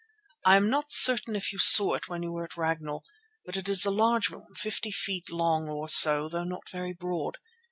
I 0.43 0.55
am 0.55 0.67
not 0.67 0.91
certain 0.91 1.35
if 1.35 1.53
you 1.53 1.59
saw 1.59 1.93
it 1.93 2.09
when 2.09 2.23
you 2.23 2.31
were 2.31 2.43
at 2.45 2.57
Ragnall, 2.57 3.03
but 3.45 3.55
it 3.55 3.69
is 3.69 3.85
a 3.85 3.91
large 3.91 4.29
room, 4.31 4.47
fifty 4.55 4.89
feet 4.89 5.29
long 5.31 5.69
or 5.69 5.87
so 5.87 6.27
though 6.27 6.43
not 6.43 6.67
very 6.71 6.93
broad. 6.93 7.37